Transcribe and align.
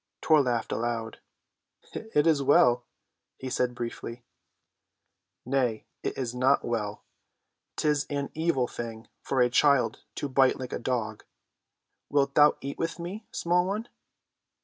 Tor 0.19 0.41
laughed 0.41 0.71
aloud. 0.71 1.19
"It 1.93 2.25
is 2.25 2.41
well," 2.41 2.85
he 3.37 3.51
said 3.51 3.75
briefly. 3.75 4.23
"Nay, 5.45 5.85
it 6.01 6.17
is 6.17 6.33
not 6.33 6.65
well. 6.65 7.03
'Tis 7.75 8.07
an 8.09 8.31
evil 8.33 8.67
thing 8.67 9.09
for 9.21 9.41
a 9.41 9.47
child 9.51 10.01
to 10.15 10.27
bite 10.27 10.57
like 10.59 10.73
a 10.73 10.79
dog. 10.79 11.23
Wilt 12.09 12.33
thou 12.33 12.57
eat 12.61 12.79
with 12.79 12.97
me, 12.97 13.27
small 13.31 13.67
one?" 13.67 13.89